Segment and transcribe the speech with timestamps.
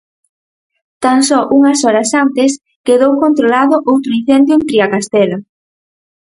[1.03, 2.51] Tan só unhas horas antes,
[2.87, 5.37] quedou controlado outro incendio en Triacastela.